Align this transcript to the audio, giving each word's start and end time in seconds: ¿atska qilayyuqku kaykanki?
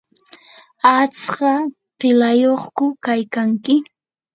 ¿atska 0.95 1.51
qilayyuqku 1.99 2.85
kaykanki? 3.03 3.73